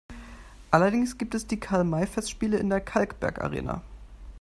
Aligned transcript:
Allerdings 0.71 1.19
gibt 1.19 1.35
es 1.35 1.45
die 1.45 1.59
Karl-May-Festspiele 1.59 2.57
in 2.57 2.71
der 2.71 2.81
Kalkbergarena. 2.81 3.83